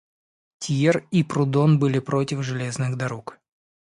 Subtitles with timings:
[0.57, 3.37] Тьер и Прудон были против железных дорог.